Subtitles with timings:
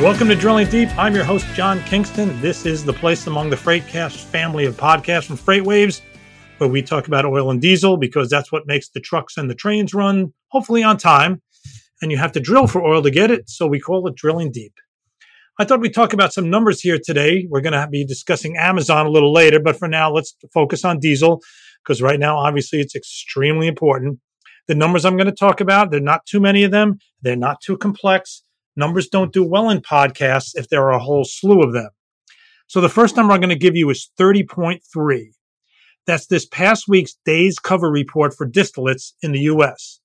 [0.00, 0.88] Welcome to Drilling Deep.
[0.96, 2.40] I'm your host, John Kingston.
[2.40, 6.00] This is the place among the Freightcast family of podcasts from FreightWaves,
[6.56, 9.54] where we talk about oil and diesel because that's what makes the trucks and the
[9.54, 11.42] trains run, hopefully on time.
[12.00, 14.50] And you have to drill for oil to get it, so we call it Drilling
[14.50, 14.72] Deep.
[15.58, 17.46] I thought we'd talk about some numbers here today.
[17.50, 20.98] We're going to be discussing Amazon a little later, but for now, let's focus on
[20.98, 21.42] diesel
[21.84, 24.18] because right now, obviously, it's extremely important.
[24.66, 27.60] The numbers I'm going to talk about, they're not too many of them, they're not
[27.60, 28.44] too complex
[28.80, 31.90] Numbers don't do well in podcasts if there are a whole slew of them.
[32.66, 34.80] So the first number I'm going to give you is 30.3.
[36.06, 40.00] That's this past week's days cover report for distillates in the US.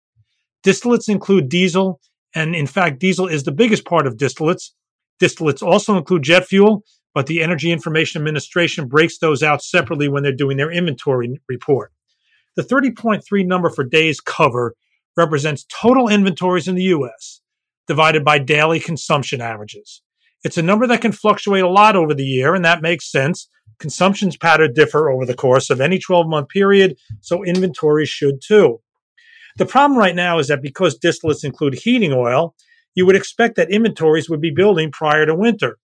[0.61, 2.01] Distillates include diesel,
[2.35, 4.71] and in fact, diesel is the biggest part of distillates.
[5.21, 10.21] Distillates also include jet fuel, but the Energy Information Administration breaks those out separately when
[10.21, 11.93] they're doing their inventory report.
[12.57, 14.75] The 30.3 number for days cover
[15.15, 17.39] represents total inventories in the US
[17.87, 20.01] divided by daily consumption averages.
[20.43, 23.49] It's a number that can fluctuate a lot over the year, and that makes sense.
[23.79, 28.79] Consumption's pattern differ over the course of any 12 month period, so inventories should too.
[29.57, 32.55] The problem right now is that because distillates include heating oil,
[32.93, 35.77] you would expect that inventories would be building prior to winter.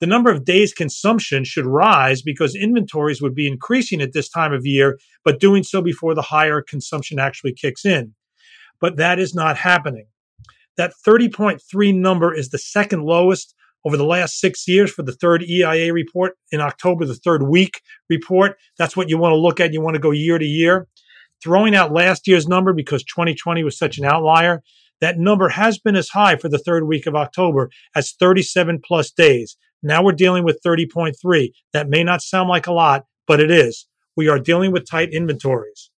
[0.00, 4.52] The number of days consumption should rise because inventories would be increasing at this time
[4.52, 8.14] of year, but doing so before the higher consumption actually kicks in.
[8.78, 10.06] But that is not happening.
[10.76, 15.42] That 30.3 number is the second lowest over the last six years for the third
[15.44, 18.56] EIA report in October, the third week report.
[18.78, 19.72] That's what you want to look at.
[19.72, 20.88] You want to go year to year.
[21.42, 24.62] Throwing out last year's number because 2020 was such an outlier,
[25.00, 29.10] that number has been as high for the third week of October as 37 plus
[29.10, 29.56] days.
[29.82, 31.52] Now we're dealing with 30.3.
[31.72, 33.86] That may not sound like a lot, but it is.
[34.16, 35.90] We are dealing with tight inventories.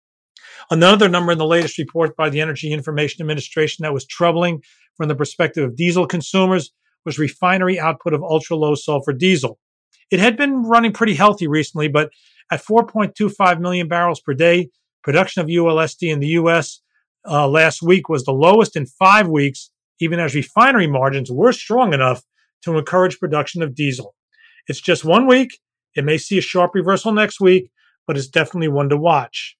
[0.70, 4.62] Another number in the latest report by the Energy Information Administration that was troubling
[4.97, 6.72] from the perspective of diesel consumers
[7.06, 9.59] was refinery output of ultra low sulfur diesel.
[10.10, 12.10] It had been running pretty healthy recently, but
[12.50, 14.70] at 4.25 million barrels per day,
[15.03, 16.81] production of ULSD in the U.S.
[17.26, 19.70] Uh, last week was the lowest in five weeks,
[20.00, 22.22] even as refinery margins were strong enough
[22.62, 24.14] to encourage production of diesel.
[24.66, 25.59] It's just one week.
[25.94, 27.70] It may see a sharp reversal next week,
[28.06, 29.57] but it's definitely one to watch.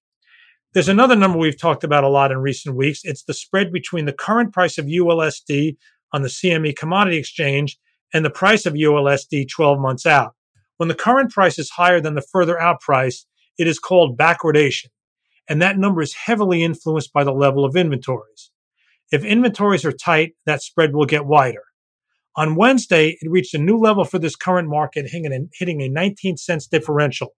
[0.71, 3.01] There's another number we've talked about a lot in recent weeks.
[3.03, 5.77] It's the spread between the current price of ULSD
[6.13, 7.79] on the CME commodity exchange
[8.13, 10.35] and the price of ULSD 12 months out.
[10.77, 13.25] When the current price is higher than the further out price,
[13.57, 14.89] it is called backwardation.
[15.49, 18.51] And that number is heavily influenced by the level of inventories.
[19.11, 21.63] If inventories are tight, that spread will get wider.
[22.35, 26.67] On Wednesday, it reached a new level for this current market, hitting a 19 cents
[26.67, 27.29] differential.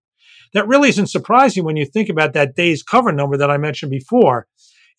[0.53, 3.91] That really isn't surprising when you think about that days cover number that I mentioned
[3.91, 4.47] before.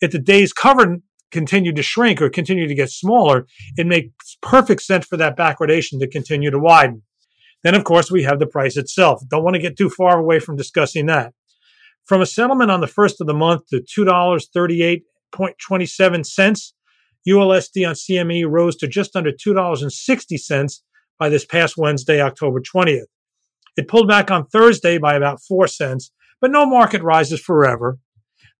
[0.00, 0.98] If the days cover
[1.30, 3.46] continue to shrink or continue to get smaller,
[3.76, 7.02] it makes perfect sense for that backwardation to continue to widen.
[7.62, 9.22] Then, of course, we have the price itself.
[9.28, 11.32] Don't want to get too far away from discussing that.
[12.04, 16.72] From a settlement on the first of the month to $2.38.27,
[17.28, 20.80] ULSD on CME rose to just under $2.60
[21.18, 23.04] by this past Wednesday, October 20th.
[23.76, 26.10] It pulled back on Thursday by about 4 cents,
[26.40, 27.98] but no market rises forever.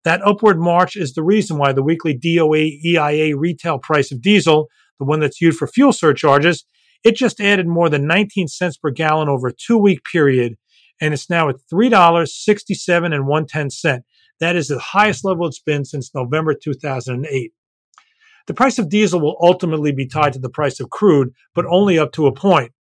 [0.05, 4.69] That upward march is the reason why the weekly DOE EIA retail price of diesel,
[4.99, 6.65] the one that's used for fuel surcharges,
[7.05, 10.57] it just added more than 19 cents per gallon over a two week period,
[11.01, 14.05] and it's now at $3.67 and 110 cent.
[14.41, 17.53] That is the highest level it's been since November 2008.
[18.47, 21.99] The price of diesel will ultimately be tied to the price of crude, but only
[21.99, 22.73] up to a point.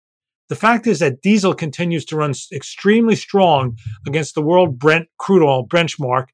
[0.52, 5.46] The fact is that diesel continues to run extremely strong against the world Brent crude
[5.46, 6.26] oil benchmark.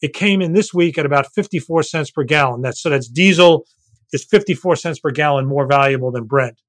[0.00, 2.62] It came in this week at about 54 cents per gallon.
[2.62, 3.66] That's so that's diesel
[4.14, 6.62] is 54 cents per gallon more valuable than Brent.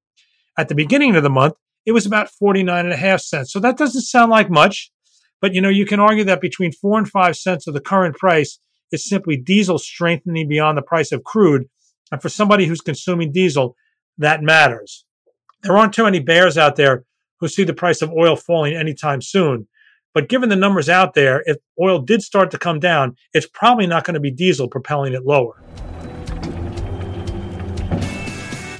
[0.57, 1.53] At the beginning of the month,
[1.85, 3.53] it was about 49 and a half cents.
[3.53, 4.91] So that doesn't sound like much,
[5.39, 8.17] but you know, you can argue that between 4 and 5 cents of the current
[8.17, 8.59] price
[8.91, 11.69] is simply diesel strengthening beyond the price of crude.
[12.11, 13.77] And for somebody who's consuming diesel,
[14.17, 15.05] that matters.
[15.63, 17.03] There aren't too many bears out there
[17.39, 19.67] who see the price of oil falling anytime soon.
[20.13, 23.87] But given the numbers out there, if oil did start to come down, it's probably
[23.87, 25.61] not going to be diesel propelling it lower.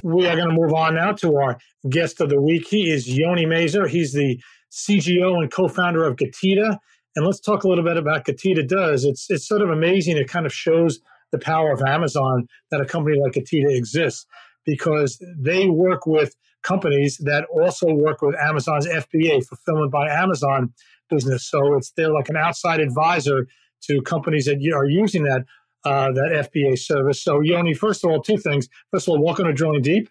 [0.02, 1.58] We are going to move on now to our
[1.88, 2.66] guest of the week.
[2.68, 3.88] He is Yoni Mazor.
[3.88, 4.40] He's the
[4.70, 6.78] CGO and co-founder of Getida.
[7.16, 9.04] And let's talk a little bit about Getida does.
[9.04, 10.16] It's it's sort of amazing.
[10.16, 11.00] It kind of shows
[11.32, 14.26] the power of Amazon that a company like Getida exists
[14.64, 16.34] because they work with
[16.68, 20.72] companies that also work with Amazon's FBA, fulfillment by Amazon
[21.08, 21.48] business.
[21.48, 23.48] So it's they're like an outside advisor
[23.82, 25.44] to companies that are using that
[25.84, 27.22] uh, that FBA service.
[27.22, 28.68] So Yoni, first of all, two things.
[28.90, 30.10] First of all, welcome to Drilling Deep.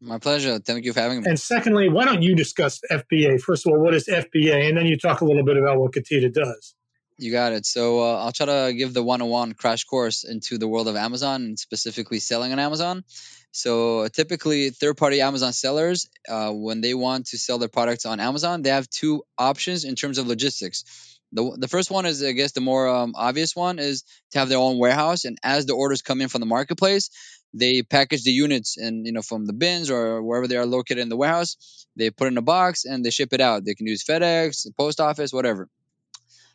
[0.00, 0.58] My pleasure.
[0.58, 1.30] Thank you for having me.
[1.30, 3.40] And secondly, why don't you discuss FBA?
[3.40, 4.68] First of all, what is FBA?
[4.68, 6.74] And then you talk a little bit about what Getida does.
[7.16, 7.66] You got it.
[7.66, 11.42] So uh, I'll try to give the one-on-one crash course into the world of Amazon
[11.42, 13.02] and specifically selling on Amazon.
[13.50, 18.62] So typically, third-party Amazon sellers, uh, when they want to sell their products on Amazon,
[18.62, 21.18] they have two options in terms of logistics.
[21.32, 24.48] The, the first one is, I guess, the more um, obvious one is to have
[24.48, 27.10] their own warehouse, and as the orders come in from the marketplace,
[27.54, 30.98] they package the units and you know from the bins or wherever they are located
[30.98, 31.86] in the warehouse.
[31.96, 33.64] They put in a box and they ship it out.
[33.64, 35.68] They can use FedEx, post office, whatever.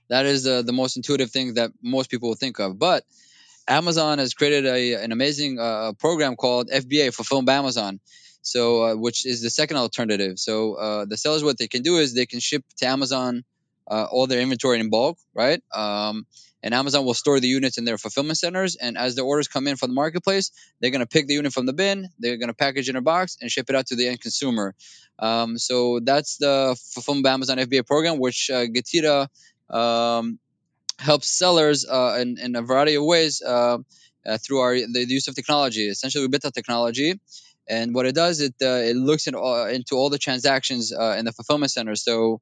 [0.10, 2.78] That is the, the most intuitive thing that most people will think of.
[2.78, 3.04] But
[3.68, 8.00] Amazon has created a, an amazing uh, program called FBA, Fulfilled by Amazon.
[8.42, 10.38] So, uh, which is the second alternative.
[10.38, 13.46] So, uh, the sellers, what they can do is they can ship to Amazon
[13.90, 15.62] uh, all their inventory in bulk, right?
[15.74, 16.26] Um,
[16.62, 18.78] and Amazon will store the units in their fulfillment centers.
[18.78, 21.54] And as the orders come in from the marketplace, they're going to pick the unit
[21.54, 23.96] from the bin, they're going to package in a box and ship it out to
[23.96, 24.74] the end consumer.
[25.20, 29.28] Um, so that's the Fulfillment by Amazon FBA program, which uh, Getida
[29.70, 30.40] um,
[31.04, 33.78] helps sellers uh, in, in, a variety of ways uh,
[34.26, 35.88] uh, through our the use of technology.
[35.88, 37.20] Essentially, we built a technology,
[37.68, 41.26] and what it does, it uh, it looks in, into all the transactions uh, in
[41.26, 41.96] the fulfillment center.
[41.96, 42.42] So.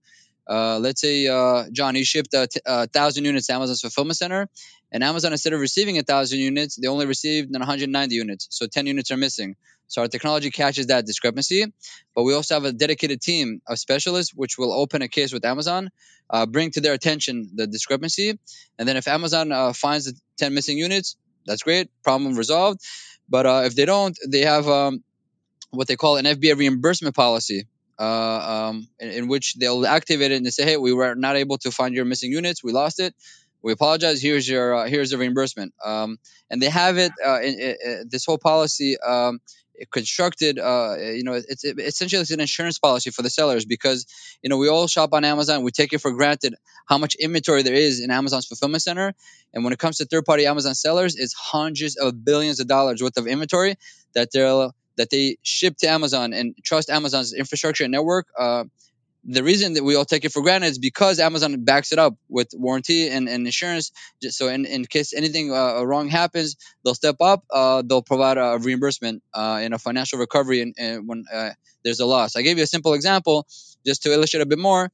[0.50, 1.28] Uh, let's say
[1.72, 4.50] John, he shipped a, t- a thousand units to Amazon's fulfillment center,
[4.92, 8.88] and Amazon instead of receiving a thousand units, they only received 190 units, so 10
[8.88, 9.56] units are missing.
[9.92, 11.66] So our technology catches that discrepancy,
[12.16, 15.44] but we also have a dedicated team of specialists which will open a case with
[15.44, 15.90] Amazon,
[16.30, 18.40] uh, bring to their attention the discrepancy,
[18.80, 22.80] and then if Amazon uh, finds the 10 missing units, that's great, problem resolved.
[23.28, 25.04] But uh, if they don't, they have um,
[25.72, 27.68] what they call an FBA reimbursement policy.
[28.00, 31.36] Uh, um, in, in, which they'll activate it and they say, "Hey, we were not
[31.36, 32.64] able to find your missing units.
[32.64, 33.14] We lost it
[33.62, 34.22] we apologize.
[34.22, 35.74] Here's your uh, here's the reimbursement.
[35.84, 36.18] Um,
[36.50, 37.12] and they have it.
[37.26, 39.40] Uh, in, in, this whole policy um,
[39.90, 40.60] constructed.
[40.60, 44.06] Uh, you know, it's it, essentially it's an insurance policy for the sellers because
[44.42, 45.64] you know we all shop on Amazon.
[45.64, 46.56] We take it for granted
[46.86, 49.14] how much inventory there is in Amazon's fulfillment center.
[49.54, 53.18] And when it comes to third-party Amazon sellers, it's hundreds of billions of dollars worth
[53.18, 53.76] of inventory
[54.14, 58.28] that they'll that they ship to Amazon and trust Amazon's infrastructure and network.
[58.38, 58.66] Uh,
[59.24, 62.16] the reason that we all take it for granted is because Amazon backs it up
[62.28, 63.92] with warranty and, and insurance.
[64.22, 67.44] So in, in case anything uh, wrong happens, they'll step up.
[67.52, 71.52] Uh, they'll provide a reimbursement uh, and a financial recovery when uh,
[71.84, 72.36] there's a loss.
[72.36, 73.48] I gave you a simple example
[73.86, 74.92] just to illustrate a bit more.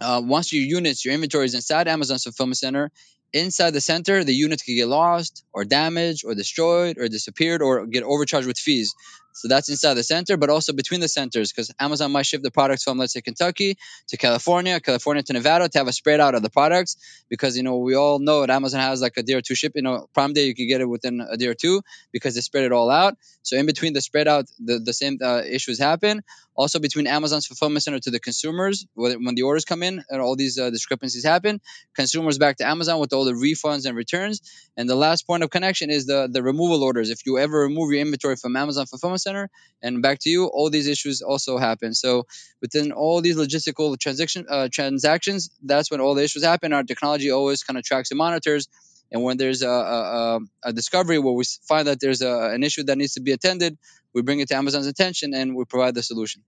[0.00, 2.90] Uh, once your units, your inventory is inside Amazon's fulfillment center,
[3.32, 7.86] inside the center, the units could get lost or damaged or destroyed or disappeared or
[7.86, 8.94] get overcharged with fees.
[9.32, 12.50] So that's inside the center, but also between the centers because Amazon might ship the
[12.50, 13.76] products from, let's say, Kentucky
[14.08, 16.96] to California, California to Nevada to have a spread out of the products
[17.28, 19.72] because, you know, we all know that Amazon has like a day or two ship.
[19.74, 21.82] You know, Prime Day, you can get it within a day or two
[22.12, 23.16] because they spread it all out.
[23.42, 26.22] So in between the spread out, the, the same uh, issues happen.
[26.54, 30.36] Also between Amazon's fulfillment center to the consumers, when the orders come in and all
[30.36, 31.60] these uh, discrepancies happen,
[31.94, 34.42] consumers back to Amazon with all the refunds and returns.
[34.76, 37.10] And the last point of connection is the, the removal orders.
[37.10, 39.50] If you ever remove your inventory from Amazon fulfillment center
[39.82, 41.94] and back to you, all these issues also happen.
[41.94, 42.26] So
[42.60, 46.72] within all these logistical transaction uh, transactions, that's when all the issues happen.
[46.72, 48.68] Our technology always kind of tracks and monitors.
[49.10, 52.84] And when there's a, a, a discovery where we find that there's a, an issue
[52.84, 53.76] that needs to be attended,
[54.14, 56.42] we bring it to Amazon's attention and we provide the solution.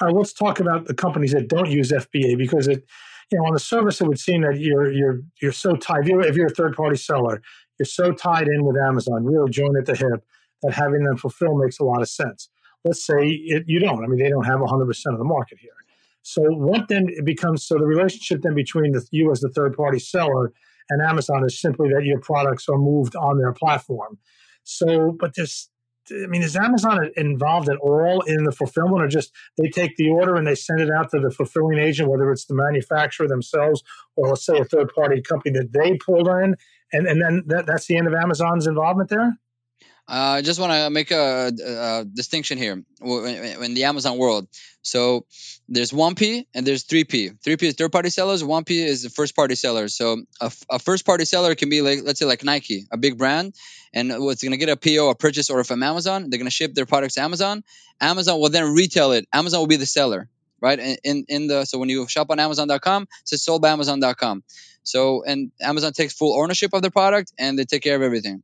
[0.00, 2.84] All right, let's talk about the companies that don't use FBA because it,
[3.30, 6.00] you know, on the service it would seem that you're you're you're so tied.
[6.02, 7.40] If you're, if you're a third party seller,
[7.78, 10.24] you're so tied in with Amazon, really joined at the hip
[10.64, 12.48] that having them fulfill makes a lot of sense.
[12.84, 14.04] Let's say it, you don't.
[14.04, 15.70] I mean, they don't have 100% of the market here.
[16.22, 17.64] So what then it becomes?
[17.64, 20.52] So the relationship then between the, you as the third party seller
[20.90, 24.18] and Amazon is simply that your products are moved on their platform.
[24.64, 25.68] So, but this,
[26.10, 30.08] I mean, is Amazon involved at all in the fulfillment, or just they take the
[30.08, 33.82] order and they send it out to the fulfilling agent, whether it's the manufacturer themselves
[34.16, 36.56] or let's say a third party company that they pulled in,
[36.92, 39.38] and and then that, that's the end of Amazon's involvement there?
[40.06, 44.46] Uh, I just want to make a, a, distinction here in the Amazon world.
[44.82, 45.24] So
[45.66, 47.38] there's 1P and there's 3P.
[47.40, 49.96] 3P is third party sellers, 1P is the first party sellers.
[49.96, 53.16] So a, a first party seller can be like, let's say, like Nike, a big
[53.16, 53.54] brand,
[53.94, 56.28] and what's going to get a PO, a purchase order from Amazon.
[56.28, 57.64] They're going to ship their products to Amazon.
[57.98, 59.26] Amazon will then retail it.
[59.32, 60.28] Amazon will be the seller,
[60.60, 60.98] right?
[61.02, 64.44] In, in the so when you shop on Amazon.com, it says sold by Amazon.com.
[64.82, 68.42] So and Amazon takes full ownership of the product and they take care of everything.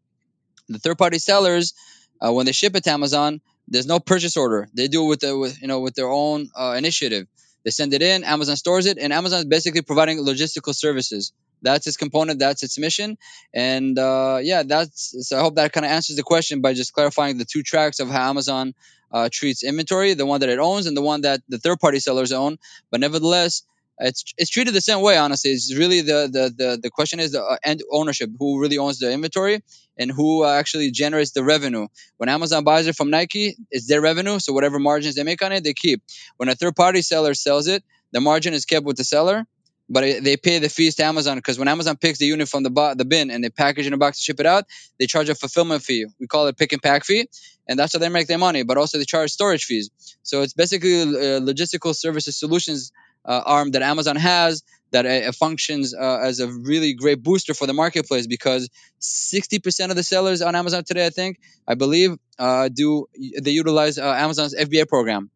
[0.70, 1.74] The third party sellers,
[2.20, 4.68] uh, when they ship it to Amazon, there's no purchase order.
[4.74, 7.26] They do it with, the, with you know with their own uh, initiative.
[7.64, 11.32] They send it in, Amazon stores it, and Amazon is basically providing logistical services.
[11.62, 12.38] That's its component.
[12.38, 13.18] That's its mission.
[13.52, 15.28] And uh, yeah, that's.
[15.28, 18.00] So I hope that kind of answers the question by just clarifying the two tracks
[18.00, 18.74] of how Amazon
[19.12, 21.98] uh, treats inventory, the one that it owns and the one that the third party
[21.98, 22.58] sellers own.
[22.90, 23.62] But nevertheless,
[24.00, 25.16] it's it's treated the same way.
[25.16, 28.78] Honestly, it's really the the the, the question is the uh, end ownership, who really
[28.78, 29.62] owns the inventory
[29.98, 31.86] and who uh, actually generates the revenue.
[32.16, 35.52] When Amazon buys it from Nike, it's their revenue, so whatever margins they make on
[35.52, 36.02] it, they keep.
[36.38, 39.46] When a third party seller sells it, the margin is kept with the seller.
[39.92, 42.70] But they pay the fees to Amazon because when Amazon picks the unit from the,
[42.70, 44.64] bo- the bin and they package in a box to ship it out,
[45.00, 46.06] they charge a fulfillment fee.
[46.20, 47.28] We call it pick and pack fee,
[47.68, 48.62] and that's how they make their money.
[48.62, 49.90] But also they charge storage fees.
[50.22, 52.92] So it's basically uh, logistical services solutions
[53.24, 54.62] uh, arm that Amazon has
[54.92, 58.68] that uh, functions uh, as a really great booster for the marketplace because
[59.00, 63.06] 60% of the sellers on Amazon today, I think, I believe, uh, do
[63.40, 65.30] they utilize uh, Amazon's FBA program,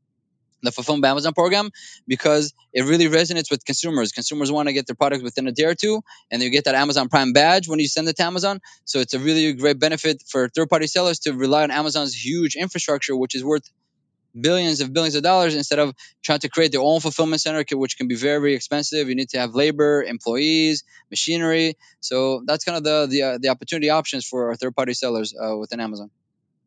[0.62, 1.70] the Fulfillment by Amazon program,
[2.08, 4.12] because it really resonates with consumers.
[4.12, 6.74] Consumers want to get their product within a day or two, and you get that
[6.74, 8.60] Amazon Prime badge when you send it to Amazon.
[8.84, 13.16] So it's a really great benefit for third-party sellers to rely on Amazon's huge infrastructure,
[13.16, 13.70] which is worth
[14.38, 17.96] billions of billions of dollars instead of trying to create their own fulfillment center, which
[17.96, 19.08] can be very, very expensive.
[19.08, 21.76] You need to have labor, employees, machinery.
[22.00, 25.34] So that's kind of the the, uh, the opportunity options for our third party sellers
[25.34, 26.10] uh, within Amazon.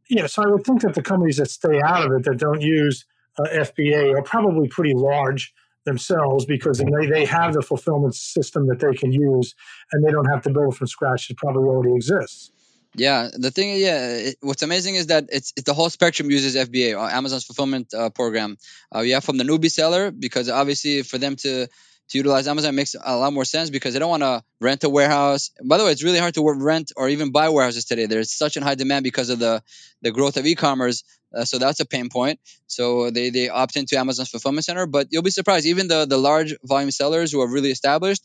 [0.09, 2.62] Yeah, so I would think that the companies that stay out of it that don't
[2.62, 3.05] use
[3.38, 5.53] uh, FBA are probably pretty large
[5.88, 9.55] themselves because they, they have the fulfillment system that they can use
[9.91, 11.29] and they don't have to build from scratch.
[11.29, 12.51] It probably already exists.
[12.98, 16.98] Yeah, the thing, yeah, it, what's amazing is that it's, the whole spectrum uses FBA,
[16.98, 18.58] uh, Amazon's fulfillment uh, program.
[18.92, 21.68] Uh, have from the newbie seller because obviously for them to
[22.10, 24.89] to utilize Amazon makes a lot more sense because they don't want to rent a
[24.89, 25.51] warehouse.
[25.62, 28.06] By the way, it's really hard to rent or even buy warehouses today.
[28.06, 29.62] There's such a high demand because of the
[30.01, 31.04] the growth of e-commerce.
[31.36, 32.39] Uh, so that's a pain point.
[32.66, 34.86] So they they opt into Amazon's fulfillment center.
[34.88, 38.24] But you'll be surprised, even the the large volume sellers who are really established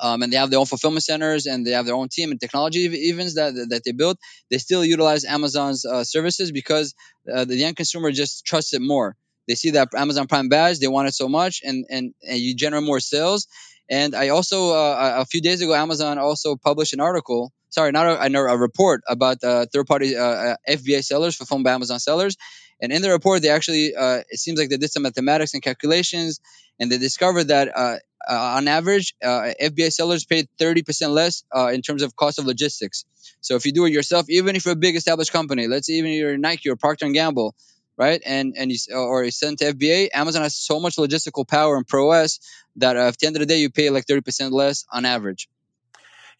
[0.00, 2.40] um, and they have their own fulfillment centers and they have their own team and
[2.40, 4.18] technology events that, that they build,
[4.50, 6.94] they still utilize Amazon's uh, services because
[7.32, 9.16] uh, the end consumer just trusts it more.
[9.46, 12.54] They see that Amazon Prime badge, they want it so much, and, and, and you
[12.54, 13.46] generate more sales.
[13.90, 18.06] And I also, uh, a few days ago, Amazon also published an article, sorry, not
[18.06, 22.36] a, a report about uh, third party uh, uh FBA sellers, fulfilled by Amazon sellers.
[22.80, 25.62] And in the report, they actually, uh, it seems like they did some mathematics and
[25.62, 26.40] calculations,
[26.78, 27.96] and they discovered that uh,
[28.28, 31.42] on average, FBA sellers paid 30% less
[31.72, 33.04] in terms of cost of logistics.
[33.40, 35.94] So if you do it yourself, even if you're a big established company, let's say
[35.94, 37.56] even you're Nike or Procter and Gamble,
[37.98, 41.76] right, and and you or you send to FBA, Amazon has so much logistical power
[41.76, 42.40] and prowess
[42.76, 45.48] that uh, at the end of the day, you pay like 30% less on average.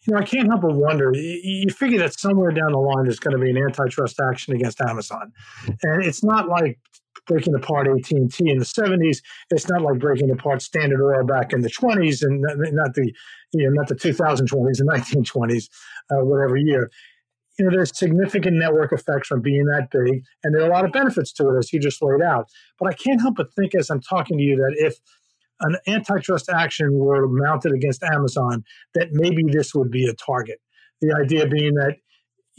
[0.07, 1.11] You know, I can't help but wonder.
[1.13, 4.79] You figure that somewhere down the line there's going to be an antitrust action against
[4.79, 5.33] Amazon,
[5.83, 6.79] and it's not like
[7.27, 9.21] breaking apart AT&T in the 70s.
[9.51, 12.41] It's not like breaking apart Standard Oil back in the 20s and
[12.73, 13.13] not the
[13.51, 15.69] you know not the 2020s, the 1920s,
[16.11, 16.89] uh, whatever year.
[17.59, 20.85] You know, there's significant network effects from being that big, and there are a lot
[20.85, 22.47] of benefits to it, as you just laid out.
[22.79, 24.95] But I can't help but think, as I'm talking to you, that if
[25.59, 28.63] an antitrust action were mounted against Amazon,
[28.95, 30.61] that maybe this would be a target.
[31.01, 31.97] The idea being that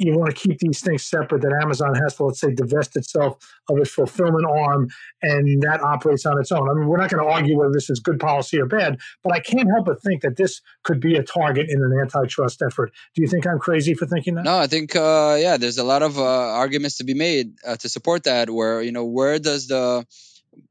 [0.09, 3.37] you want to keep these things separate that amazon has to let's say divest itself
[3.69, 4.89] of its fulfillment arm
[5.23, 7.91] and that operates on its own i mean we're not going to argue whether this
[7.91, 11.17] is good policy or bad but i can't help but think that this could be
[11.17, 14.59] a target in an antitrust effort do you think i'm crazy for thinking that no
[14.59, 17.89] i think uh, yeah there's a lot of uh, arguments to be made uh, to
[17.89, 20.05] support that where you know where does the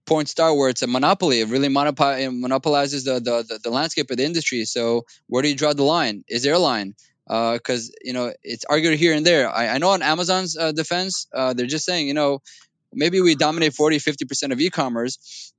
[0.06, 1.40] point start where it's a monopoly.
[1.40, 4.66] It really monopolizes the, the, the, the, landscape of the industry.
[4.66, 6.24] So where do you draw the line?
[6.28, 6.96] Is there a line?
[7.30, 9.50] Because uh, you know it's argued here and there.
[9.50, 12.42] I, I know on Amazon's uh, defense, uh, they're just saying, you know,
[12.92, 15.54] maybe we dominate 40, 50 percent of e-commerce,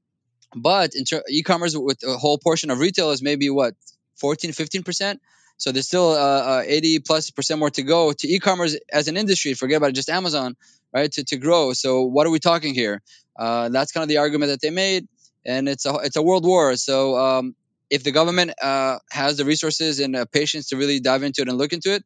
[0.55, 3.75] but ter- e-commerce with a whole portion of retail is maybe what
[4.17, 5.21] 14, 15 percent.
[5.59, 9.17] So there's still uh, uh, 80 plus percent more to go to e-commerce as an
[9.17, 9.55] industry.
[9.55, 10.57] Forget about just Amazon,
[10.93, 11.13] right?
[11.13, 11.73] To, to grow.
[11.75, 13.03] So what are we talking here?
[13.39, 15.07] Uh, that's kind of the argument that they made,
[15.47, 16.75] and it's a it's a world war.
[16.77, 17.55] So um,
[17.91, 21.49] if the government uh, has the resources and uh, patience to really dive into it
[21.49, 22.05] and look into it,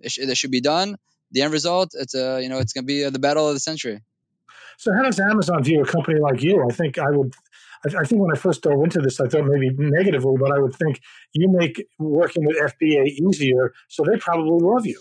[0.00, 0.96] it, sh- should be done.
[1.30, 3.54] The end result, it's uh, you know it's going to be uh, the battle of
[3.54, 4.00] the century.
[4.76, 6.66] So how does Amazon view a company like you?
[6.68, 7.32] I think I would.
[7.84, 10.74] I think when I first dove into this, I thought maybe negatively, but I would
[10.76, 11.00] think
[11.32, 15.00] you make working with FBA easier, so they probably love you.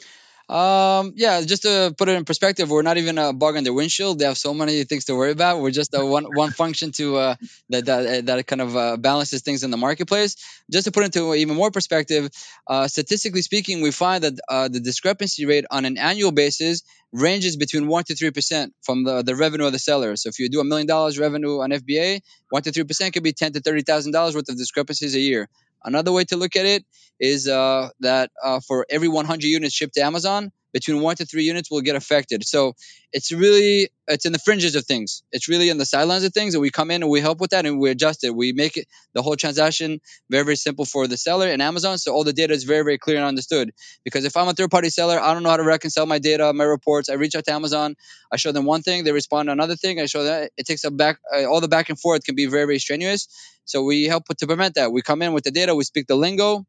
[0.52, 3.72] Um, yeah, just to put it in perspective, we're not even a bug on the
[3.72, 4.20] windshield.
[4.20, 5.62] They have so many things to worry about.
[5.62, 7.36] We're just a one one function to uh,
[7.70, 10.36] that that that kind of uh, balances things in the marketplace.
[10.70, 12.30] Just to put it into even more perspective,
[12.68, 17.56] uh, statistically speaking, we find that uh, the discrepancy rate on an annual basis ranges
[17.56, 20.18] between one to three percent from the, the revenue of the seller.
[20.18, 23.24] So if you do a million dollars revenue on FBA, one to three percent could
[23.24, 25.48] be ten to thirty thousand dollars worth of discrepancies a year.
[25.84, 26.86] Another way to look at it
[27.20, 31.44] is uh, that uh, for every 100 units shipped to Amazon, between one to three
[31.44, 32.46] units will get affected.
[32.46, 32.74] So
[33.12, 35.24] it's really it's in the fringes of things.
[35.32, 37.52] It's really in the sidelines of things, and we come in and we help with
[37.52, 38.36] that and we adjust it.
[38.36, 40.00] We make it the whole transaction
[40.30, 42.98] very very simple for the seller and Amazon, so all the data is very very
[42.98, 43.72] clear and understood.
[44.04, 46.52] Because if I'm a third party seller, I don't know how to reconcile my data,
[46.54, 47.10] my reports.
[47.10, 47.96] I reach out to Amazon,
[48.32, 50.00] I show them one thing, they respond to another thing.
[50.00, 52.46] I show that it takes a back uh, all the back and forth can be
[52.46, 53.28] very very strenuous.
[53.66, 54.92] So we help to prevent that.
[54.92, 56.66] We come in with the data, we speak the lingo,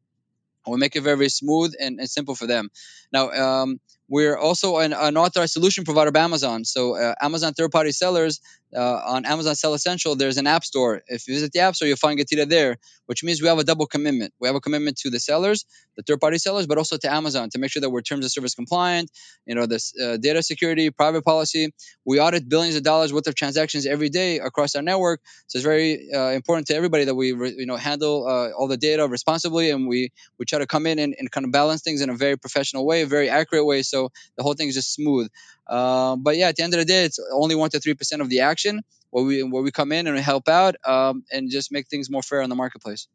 [0.67, 2.69] we make it very, very smooth and, and simple for them.
[3.11, 3.79] Now, um,
[4.09, 6.65] we're also an, an, authorized solution provider by Amazon.
[6.65, 8.39] So, uh, Amazon third party sellers
[8.75, 11.01] uh, on Amazon Seller Central, there's an app store.
[11.07, 13.63] If you visit the app store, you'll find Getida there, which means we have a
[13.63, 14.33] double commitment.
[14.39, 15.65] We have a commitment to the sellers,
[15.95, 18.31] the third party sellers, but also to Amazon to make sure that we're terms of
[18.31, 19.11] service compliant,
[19.45, 21.73] you know, this uh, data security, private policy.
[22.05, 25.21] We audit billions of dollars worth of transactions every day across our network.
[25.47, 28.67] So, it's very uh, important to everybody that we, re- you know, handle uh, all
[28.67, 31.81] the data responsibly and we, we try to come in and, and kind of balance
[31.81, 33.83] things in a very professional way, a very accurate way.
[33.83, 35.29] So, the whole thing is just smooth.
[35.67, 38.21] Um, but yeah, at the end of the day, it's only one to three percent
[38.21, 41.71] of the action where we where we come in and help out um, and just
[41.71, 43.07] make things more fair in the marketplace.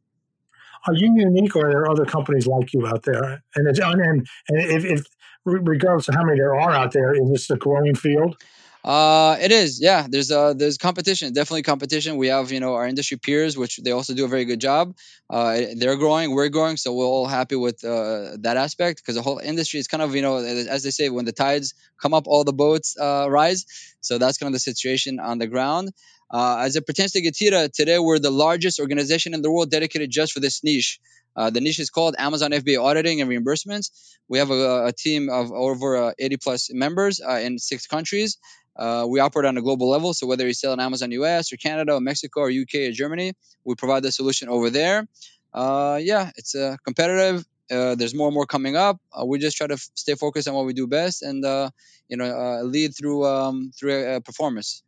[0.86, 3.42] Are you unique, or are there other companies like you out there?
[3.56, 5.06] And it's and and if, if
[5.44, 8.40] regardless of how many there are out there, is this a growing field?
[8.88, 10.06] Uh, it is, yeah.
[10.08, 12.16] There's uh, there's competition, definitely competition.
[12.16, 14.96] We have you know our industry peers, which they also do a very good job.
[15.28, 19.20] Uh, they're growing, we're growing, so we're all happy with uh, that aspect because the
[19.20, 22.26] whole industry is kind of you know as they say, when the tides come up,
[22.26, 23.66] all the boats uh, rise.
[24.00, 25.92] So that's kind of the situation on the ground.
[26.30, 30.10] Uh, as it pertains to Getida, today we're the largest organization in the world dedicated
[30.10, 30.98] just for this niche.
[31.36, 33.90] Uh, the niche is called Amazon FBA Auditing and Reimbursements.
[34.28, 38.38] We have a, a team of over uh, 80 plus members uh, in six countries.
[38.78, 41.56] Uh, we operate on a global level, so whether you sell in Amazon US or
[41.56, 43.32] Canada or Mexico or UK or Germany,
[43.64, 45.06] we provide the solution over there.
[45.52, 47.44] Uh, yeah, it's uh, competitive.
[47.70, 48.98] Uh, there's more and more coming up.
[49.12, 51.68] Uh, we just try to f- stay focused on what we do best and uh,
[52.08, 54.82] you know lead through um, through performance.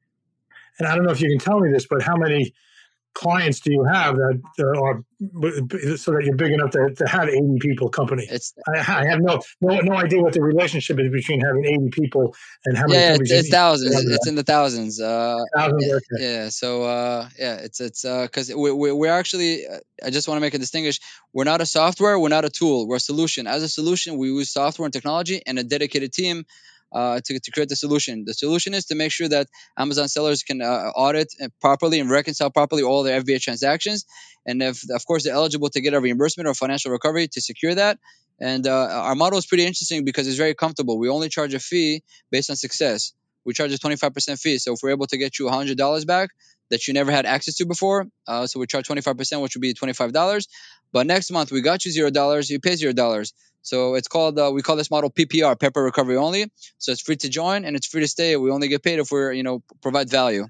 [0.79, 2.55] And I don't know if you can tell me this, but how many
[3.15, 5.05] clients do you have that are
[5.97, 8.27] so that you're big enough to, to have 80 people company?
[8.31, 11.91] It's, I, I, have no, no no idea what the relationship is between having 80
[11.91, 13.01] people and how many.
[13.01, 14.05] Yeah, it's, it's thousands.
[14.05, 15.01] It's in the thousands.
[15.01, 15.87] Uh, thousands.
[15.87, 16.03] Yeah, okay.
[16.19, 16.49] yeah.
[16.49, 19.67] So uh, yeah, it's it's because uh, we, we we're actually.
[19.67, 20.99] Uh, I just want to make a distinguish.
[21.33, 22.19] We're not a software.
[22.19, 22.89] We're not a tool.
[22.89, 23.47] We're a solution.
[23.47, 26.47] As a solution, we use software and technology and a dedicated team
[26.93, 28.25] uh, to, to create the solution.
[28.27, 29.49] The solution is to make sure that
[29.79, 34.05] Amazon sellers can uh, audit properly and reconcile properly all their FBA transactions.
[34.47, 37.75] And if, of course, they're eligible to get a reimbursement or financial recovery to secure
[37.75, 37.99] that.
[38.41, 40.99] And uh, our model is pretty interesting because it's very comfortable.
[40.99, 43.13] We only charge a fee based on success.
[43.45, 44.59] We charge a 25% fee.
[44.59, 46.31] So if we're able to get you $100 back
[46.71, 49.75] that you never had access to before, uh, so we charge 25%, which would be
[49.75, 50.47] $25.
[50.93, 53.33] But next month we got you $0, you pay $0.
[53.63, 56.51] So it's called uh, we call this model PPR, Pay Per Recovery Only.
[56.79, 58.37] So it's free to join and it's free to stay.
[58.37, 60.47] We only get paid if we're you know provide value.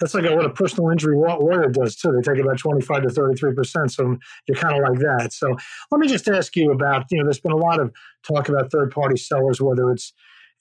[0.00, 2.10] That's like what a personal injury lawyer does too.
[2.12, 3.92] They take about twenty five to thirty three percent.
[3.92, 4.16] So
[4.48, 5.32] you're kind of like that.
[5.32, 5.56] So
[5.90, 7.92] let me just ask you about you know there's been a lot of
[8.26, 10.12] talk about third party sellers, whether it's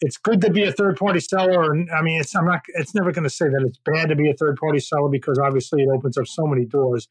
[0.01, 1.71] it's good to be a third party seller.
[1.71, 2.61] And I mean, it's I'm not.
[2.75, 5.39] It's never going to say that it's bad to be a third party seller because
[5.39, 7.07] obviously it opens up so many doors.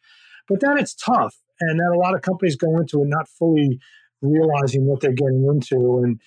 [0.49, 3.81] But then it's tough, and then a lot of companies go into it not fully
[4.23, 6.03] realizing what they're getting into.
[6.05, 6.21] And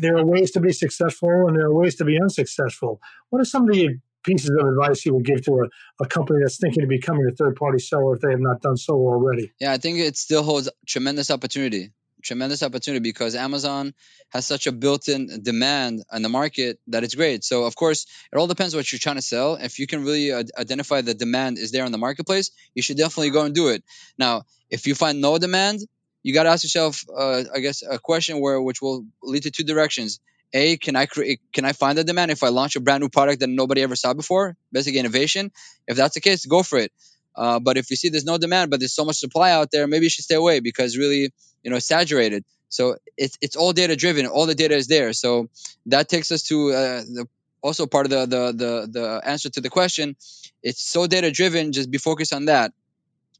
[0.00, 3.00] there are ways to be successful and there are ways to be unsuccessful.
[3.30, 6.40] What are some of the pieces of advice you would give to a, a company
[6.42, 9.52] that's thinking of becoming a third party seller if they have not done so already?
[9.60, 11.92] Yeah, I think it still holds tremendous opportunity.
[12.20, 13.94] Tremendous opportunity because Amazon
[14.30, 17.44] has such a built-in demand in the market that it's great.
[17.44, 19.54] So of course, it all depends what you're trying to sell.
[19.54, 23.30] If you can really identify the demand is there in the marketplace, you should definitely
[23.30, 23.84] go and do it.
[24.18, 25.80] Now, if you find no demand,
[26.22, 29.50] you got to ask yourself, uh, I guess, a question where which will lead to
[29.50, 30.20] two directions.
[30.52, 31.40] A, can I create?
[31.52, 33.96] Can I find the demand if I launch a brand new product that nobody ever
[33.96, 34.56] saw before?
[34.72, 35.52] Basically, innovation.
[35.86, 36.92] If that's the case, go for it.
[37.36, 39.86] Uh, but if you see there's no demand, but there's so much supply out there,
[39.86, 41.30] maybe you should stay away because really,
[41.62, 42.44] you know, it's saturated.
[42.70, 44.26] So it's it's all data driven.
[44.26, 45.12] All the data is there.
[45.12, 45.48] So
[45.86, 47.28] that takes us to uh, the
[47.62, 50.16] also part of the, the the the answer to the question.
[50.62, 51.72] It's so data driven.
[51.72, 52.72] Just be focused on that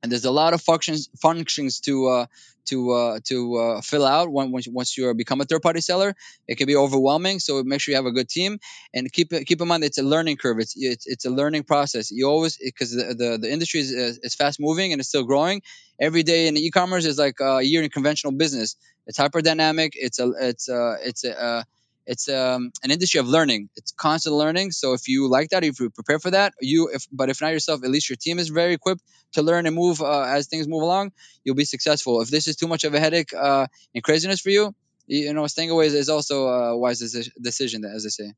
[0.03, 2.27] and there's a lot of functions functions to uh,
[2.67, 6.15] to uh, to uh, fill out when, once you become a third party seller.
[6.47, 8.59] It can be overwhelming, so make sure you have a good team
[8.95, 10.59] and keep keep in mind it's a learning curve.
[10.59, 12.11] It's it's, it's a learning process.
[12.11, 15.63] You always because the, the, the industry is, is fast moving and it's still growing.
[16.01, 18.77] Every day in e-commerce is like a year in conventional business.
[19.07, 19.93] It's hyper dynamic.
[19.97, 21.63] It's a it's a it's a uh,
[22.09, 23.69] it's um, an industry of learning.
[23.77, 24.71] It's constant learning.
[24.73, 27.53] So if you like that, if you prepare for that, you if but if not
[27.53, 29.03] yourself, at least your team is very equipped
[29.35, 31.13] to learn and move uh, as things move along.
[31.45, 32.23] You'll be successful.
[32.23, 34.75] If this is too much of a headache uh, and craziness for you,
[35.07, 37.01] you know, staying away is also a wise
[37.41, 38.33] decision, as I say.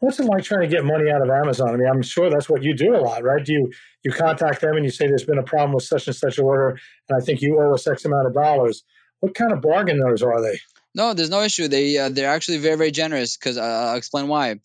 [0.00, 1.70] What's it like trying to get money out of Amazon?
[1.70, 3.42] I mean, I'm sure that's what you do a lot, right?
[3.42, 3.72] Do you
[4.04, 6.78] you contact them and you say there's been a problem with such and such order,
[7.08, 8.84] and I think you owe us X amount of dollars.
[9.20, 10.58] What kind of bargainers are they?
[10.94, 11.68] No, there's no issue.
[11.68, 14.56] They uh, they're actually very very generous because uh, I'll explain why.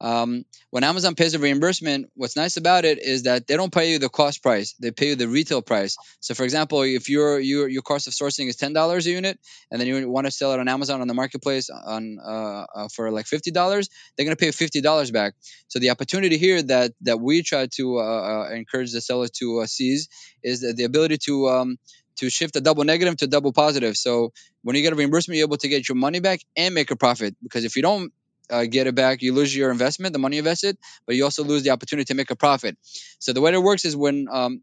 [0.00, 3.92] Um, when Amazon pays a reimbursement, what's nice about it is that they don't pay
[3.92, 5.96] you the cost price; they pay you the retail price.
[6.20, 9.38] So, for example, if your your your cost of sourcing is ten dollars a unit,
[9.70, 12.88] and then you want to sell it on Amazon on the marketplace on uh, uh,
[12.94, 15.34] for like fifty dollars, they're going to pay fifty dollars back.
[15.68, 19.66] So, the opportunity here that that we try to uh, uh, encourage the seller to
[19.66, 20.08] seize
[20.42, 21.76] is the ability to um,
[22.16, 23.96] to shift a double negative to double positive.
[23.96, 26.90] So when you get a reimbursement, you're able to get your money back and make
[26.90, 27.36] a profit.
[27.42, 28.12] Because if you don't
[28.50, 31.62] uh, get it back, you lose your investment, the money invested, but you also lose
[31.62, 32.76] the opportunity to make a profit.
[33.18, 34.62] So the way it works is when um,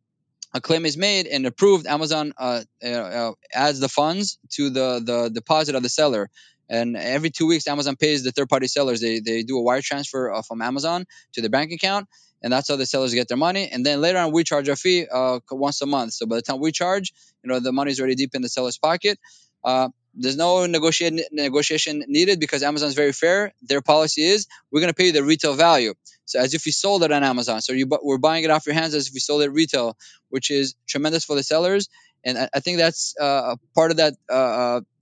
[0.54, 5.02] a claim is made and approved, Amazon uh, uh, uh, adds the funds to the,
[5.04, 6.30] the deposit of the seller.
[6.70, 9.02] And every two weeks, Amazon pays the third party sellers.
[9.02, 12.08] They, they do a wire transfer uh, from Amazon to the bank account.
[12.44, 13.70] And that's how the sellers get their money.
[13.72, 16.14] And then later on, we charge a fee uh, once a month.
[16.14, 18.78] So by the time we charge, you know, the money's already deep in the seller's
[18.78, 19.20] pocket.
[19.64, 23.54] Uh, there's no negotiation negotiation needed because Amazon's very fair.
[23.62, 25.94] Their policy is we're going to pay you the retail value,
[26.26, 27.62] so as if you sold it on Amazon.
[27.62, 29.96] So you we're buying it off your hands as if you sold it retail,
[30.30, 31.88] which is tremendous for the sellers.
[32.26, 34.16] And I, I think that's uh, part of that.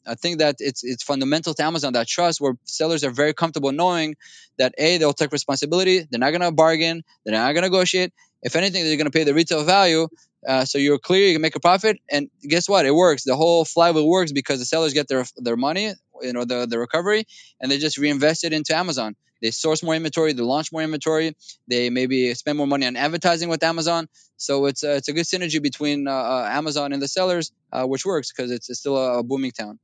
[0.05, 3.11] Uh, uh, I think that it's it's fundamental to Amazon that trust, where sellers are
[3.11, 4.15] very comfortable knowing
[4.57, 6.07] that a they'll take responsibility.
[6.09, 7.03] They're not going to bargain.
[7.23, 8.13] They're not going to negotiate.
[8.41, 10.07] If anything, they're going to pay the retail value.
[10.47, 12.85] Uh, so you're clear, you can make a profit, and guess what?
[12.85, 13.25] It works.
[13.25, 16.79] The whole flywheel works because the sellers get their their money, you know, the the
[16.79, 17.25] recovery,
[17.59, 19.15] and they just reinvest it into Amazon.
[19.41, 21.35] They source more inventory, they launch more inventory,
[21.67, 24.07] they maybe spend more money on advertising with Amazon.
[24.37, 27.85] So it's a, it's a good synergy between uh, uh Amazon and the sellers, uh,
[27.85, 29.79] which works because it's, it's, still a, booming town.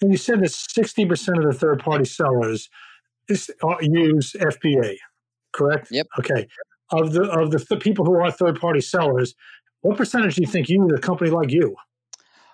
[0.00, 2.68] And you said that 60% of the third party sellers
[3.28, 4.96] is, uh, use FBA,
[5.52, 5.88] correct?
[5.90, 6.06] Yep.
[6.18, 6.46] Okay
[6.90, 9.34] of the of the th- people who are third party sellers,
[9.82, 11.74] what percentage do you think you, a company like you?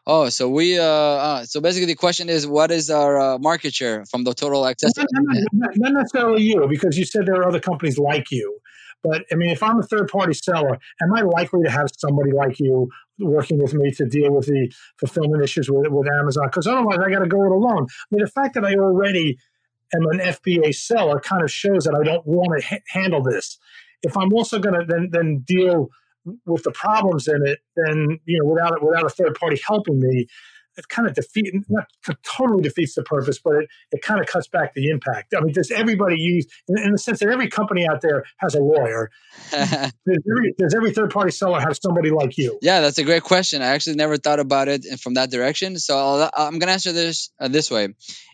[0.07, 3.74] Oh, so we uh, uh, so basically the question is what is our uh, market
[3.74, 4.92] share from the total access?
[4.96, 8.60] Not, not, not, not, necessarily you, because you said there are other companies like you.
[9.03, 12.33] But I mean, if I'm a third party seller, am I likely to have somebody
[12.33, 16.47] like you working with me to deal with the fulfillment issues with, with Amazon?
[16.47, 17.87] Because otherwise, I got to go it alone.
[17.89, 19.39] I mean, the fact that I already
[19.95, 23.59] am an FBA seller kind of shows that I don't want to ha- handle this
[24.03, 25.89] if I'm also going to then then deal
[26.47, 30.27] with the problems in it, then you know without without a third party helping me,
[30.77, 31.87] it kind of defeats not
[32.23, 35.35] totally defeats the purpose, but it, it kind of cuts back the impact.
[35.37, 38.55] I mean, does everybody use in, in the sense that every company out there has
[38.55, 39.11] a lawyer?
[39.51, 42.59] does, every, does every third party seller have somebody like you?
[42.63, 43.63] Yeah, that's a great question.
[43.63, 45.79] I actually never thought about it from that direction.
[45.79, 47.89] So i am going to answer this uh, this way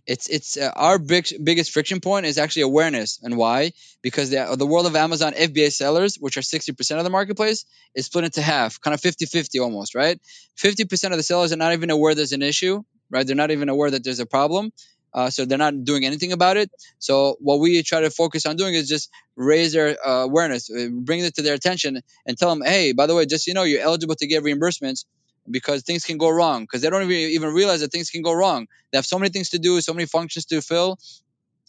[0.07, 3.73] it's it's uh, our big, biggest friction point is actually awareness and why
[4.03, 8.07] because the, the world of amazon fba sellers which are 60% of the marketplace is
[8.07, 10.21] split into half kind of 50-50 almost right
[10.59, 13.69] 50% of the sellers are not even aware there's an issue right they're not even
[13.69, 14.71] aware that there's a problem
[15.15, 18.57] uh, so they're not doing anything about it so what we try to focus on
[18.57, 22.51] doing is just raise their uh, awareness uh, bring it to their attention and tell
[22.51, 25.05] them hey by the way just you know you're eligible to get reimbursements
[25.51, 28.33] because things can go wrong because they don't even, even realize that things can go
[28.33, 28.67] wrong.
[28.93, 30.99] They have so many things to do, so many functions to fill.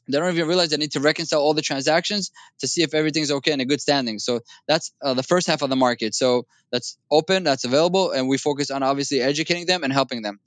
[0.07, 3.31] They don't even realize they need to reconcile all the transactions to see if everything's
[3.31, 4.19] okay and a good standing.
[4.19, 6.15] So that's uh, the first half of the market.
[6.15, 10.39] So that's open, that's available, and we focus on obviously educating them and helping them.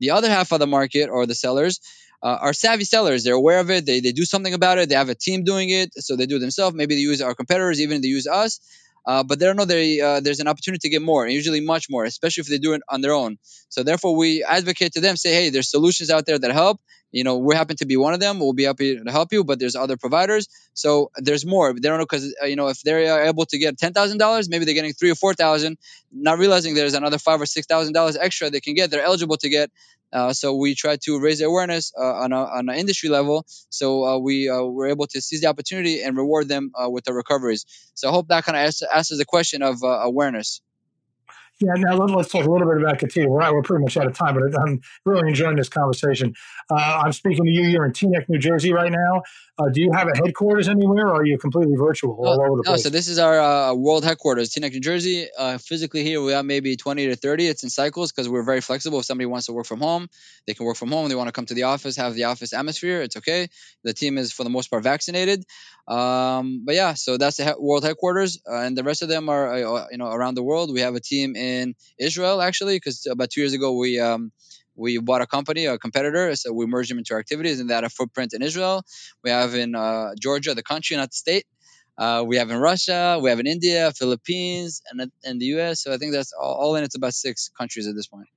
[0.00, 1.80] The other half of the market or the sellers
[2.22, 3.24] uh, are savvy sellers.
[3.24, 3.86] They're aware of it.
[3.86, 4.88] They, they do something about it.
[4.88, 5.90] They have a team doing it.
[5.94, 6.74] So they do it themselves.
[6.76, 8.60] Maybe they use our competitors, even they use us
[9.08, 11.62] uh, but they don't know they, uh, there's an opportunity to get more, and usually
[11.62, 13.38] much more, especially if they do it on their own.
[13.70, 16.78] So therefore, we advocate to them, say, hey, there's solutions out there that help.
[17.10, 18.38] You know, we happen to be one of them.
[18.38, 20.46] We'll be happy to help you, but there's other providers.
[20.74, 21.72] So there's more.
[21.72, 24.50] They don't know because uh, you know if they're able to get ten thousand dollars,
[24.50, 25.78] maybe they're getting three or four thousand,
[26.12, 28.90] not realizing there's another five or six thousand dollars extra they can get.
[28.90, 29.70] They're eligible to get
[30.12, 33.44] uh, so we try to raise awareness uh, on, a, on an industry level.
[33.70, 37.04] So uh, we uh, were able to seize the opportunity and reward them uh, with
[37.04, 37.66] the recoveries.
[37.94, 40.60] So I hope that kind of answers the question of uh, awareness.
[41.60, 43.26] Yeah, now let's talk a little bit about Getida.
[43.26, 46.34] We're, we're pretty much out of time, but I'm really enjoying this conversation.
[46.70, 49.22] Uh, I'm speaking to you here in Teaneck, New Jersey right now.
[49.58, 52.62] Uh, do you have a headquarters anywhere, or are you completely virtual all over the
[52.62, 52.78] place?
[52.78, 55.26] No, so this is our uh, world headquarters, Teaneck, New Jersey.
[55.36, 57.48] Uh, physically here, we have maybe 20 to 30.
[57.48, 59.00] It's in cycles because we're very flexible.
[59.00, 60.08] If somebody wants to work from home,
[60.46, 61.08] they can work from home.
[61.08, 63.02] They want to come to the office, have the office atmosphere.
[63.02, 63.48] It's okay.
[63.82, 65.44] The team is for the most part vaccinated.
[65.88, 69.30] Um, but yeah, so that's the he- world headquarters, uh, and the rest of them
[69.30, 70.72] are uh, you know around the world.
[70.72, 71.47] We have a team in
[71.98, 74.32] Israel actually, because about two years ago we um,
[74.78, 77.74] we bought a company, a competitor, so we merged them into our activities, and they
[77.74, 78.84] had a footprint in Israel.
[79.24, 81.46] We have in uh, Georgia, the country, not the state.
[81.98, 85.82] Uh, we have in Russia, we have in India, Philippines, and in the U.S.
[85.82, 86.84] So I think that's all, all in.
[86.84, 88.28] It's about six countries at this point.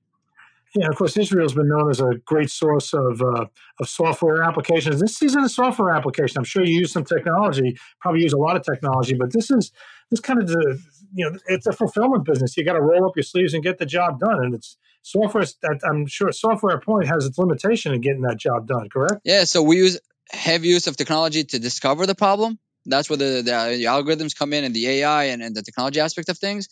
[0.74, 3.44] Yeah, of course, Israel's been known as a great source of uh,
[3.78, 5.00] of software applications.
[5.00, 6.38] This isn't a software application.
[6.38, 9.70] I'm sure you use some technology, probably use a lot of technology, but this is
[10.10, 10.80] this kind of the
[11.14, 12.56] you know it's a fulfillment business.
[12.56, 15.44] You got to roll up your sleeves and get the job done, and it's software.
[15.88, 18.88] I'm sure software point has its limitation in getting that job done.
[18.88, 19.20] Correct?
[19.24, 19.44] Yeah.
[19.44, 19.98] So we use
[20.30, 22.58] heavy use of technology to discover the problem.
[22.84, 26.00] That's where the, the, the algorithms come in and the AI and, and the technology
[26.00, 26.68] aspect of things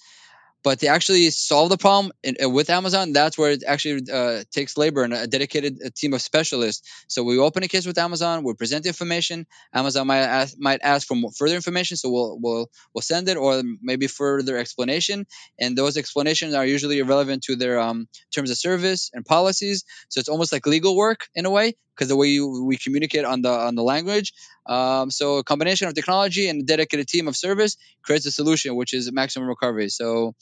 [0.62, 4.42] but to actually solve the problem in, uh, with Amazon, that's where it actually uh,
[4.52, 6.88] takes labor and a dedicated a team of specialists.
[7.08, 9.46] So we open a case with Amazon, we present information.
[9.74, 13.62] Amazon might ask, might ask for further information, so we'll we'll we'll send it or
[13.82, 15.26] maybe further explanation.
[15.58, 19.84] And those explanations are usually relevant to their um, terms of service and policies.
[20.08, 23.26] So it's almost like legal work in a way because the way you, we communicate
[23.26, 24.32] on the on the language.
[24.64, 28.74] Um, so a combination of technology and a dedicated team of service creates a solution,
[28.74, 29.90] which is maximum recovery.
[29.90, 30.34] So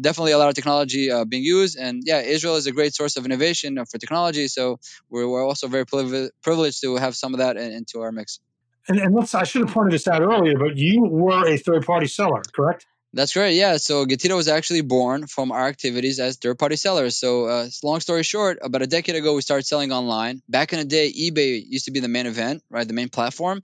[0.00, 3.16] definitely a lot of technology uh, being used, and yeah, Israel is a great source
[3.16, 4.46] of innovation for technology.
[4.46, 4.78] So
[5.10, 8.38] we're, we're also very privileged to have some of that in, into our mix.
[8.86, 11.84] And, and let's, I should have pointed this out earlier, but you were a third
[11.84, 12.86] party seller, correct?
[13.14, 13.54] That's great.
[13.54, 13.76] Yeah.
[13.76, 17.16] So Getida was actually born from our activities as third party sellers.
[17.16, 20.42] So, uh, long story short, about a decade ago, we started selling online.
[20.48, 22.86] Back in the day, eBay used to be the main event, right?
[22.86, 23.62] The main platform.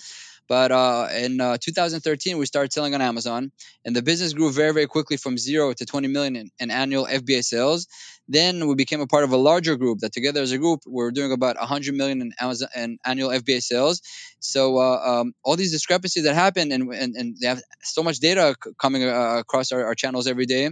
[0.48, 3.52] But uh, in uh, 2013, we started selling on Amazon,
[3.84, 7.06] and the business grew very, very quickly from zero to 20 million in, in, annual
[7.06, 7.86] FBA sales.
[8.30, 11.10] Then we became a part of a larger group that together as a group, we're
[11.10, 14.02] doing about 100 million in Amazon in annual FBA sales.
[14.38, 18.20] So uh, um, all these discrepancies that happen, and, and, and they have so much
[18.20, 20.70] data c- coming uh, across our, our, channels every day,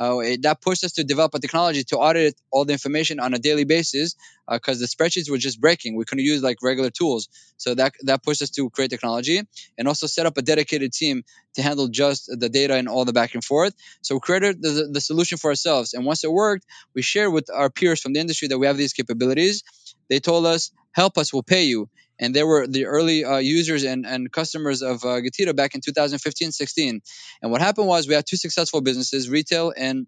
[0.00, 3.34] uh, it, that pushed us to develop a technology to audit all the information on
[3.34, 4.14] a daily basis
[4.50, 5.96] because uh, the spreadsheets were just breaking.
[5.96, 7.28] We couldn't use like regular tools.
[7.56, 9.42] So that that pushed us to create technology
[9.76, 13.12] and also set up a dedicated team to handle just the data and all the
[13.12, 13.74] back and forth.
[14.02, 15.94] So we created the, the solution for ourselves.
[15.94, 18.76] And once it worked, we shared with our peers from the industry that we have
[18.76, 19.62] these capabilities.
[20.08, 21.88] They told us, help us, we'll pay you
[22.20, 25.80] and they were the early uh, users and, and customers of uh, Getida back in
[25.80, 27.00] 2015 16.
[27.42, 30.06] And what happened was we had two successful businesses, retail and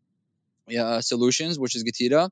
[0.78, 2.28] uh, solutions, which is Getida.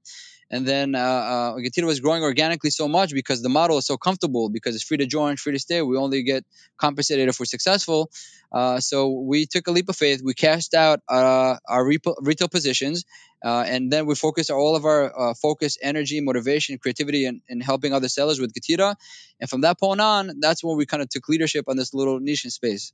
[0.50, 3.96] And then uh, uh, Getida was growing organically so much because the model is so
[3.96, 5.80] comfortable because it's free to join, free to stay.
[5.80, 6.44] We only get
[6.76, 8.10] compensated if we're successful.
[8.52, 10.22] Uh, so we took a leap of faith.
[10.24, 13.04] We cashed out uh, our retail positions,
[13.44, 17.60] uh, and then we focused all of our uh, focus, energy, motivation, creativity, in, in
[17.60, 18.96] helping other sellers with Getida.
[19.40, 22.18] And from that point on, that's when we kind of took leadership on this little
[22.18, 22.92] niche in space.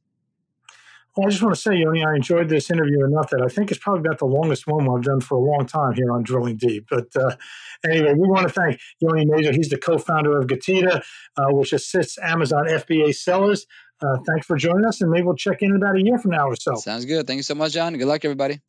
[1.24, 3.80] I just want to say, Yoni, I enjoyed this interview enough that I think it's
[3.80, 6.86] probably about the longest one I've done for a long time here on Drilling Deep.
[6.90, 7.36] But uh,
[7.84, 9.54] anyway, we want to thank Yoni Mazor.
[9.54, 11.02] He's the co-founder of Getida,
[11.36, 13.66] uh, which assists Amazon FBA sellers.
[14.02, 16.48] Uh, thanks for joining us, and maybe we'll check in about a year from now
[16.48, 16.74] or so.
[16.74, 17.26] Sounds good.
[17.26, 17.96] Thank you so much, John.
[17.96, 18.60] Good luck, everybody.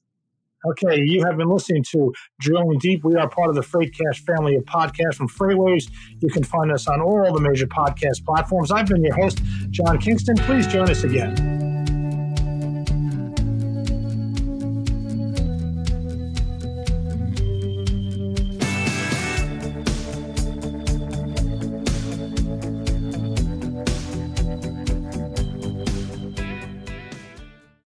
[0.65, 3.03] Okay, you have been listening to Drilling Deep.
[3.03, 5.91] We are part of the Freightcast family of podcasts from Freightwaves.
[6.19, 8.71] You can find us on all the major podcast platforms.
[8.71, 10.37] I've been your host, John Kingston.
[10.37, 11.66] Please join us again.